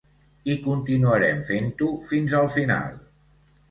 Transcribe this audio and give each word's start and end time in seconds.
I 0.53 0.55
continuarem 0.63 1.45
fent-ho, 1.53 1.93
fins 2.11 2.37
al 2.43 2.53
final. 2.59 3.03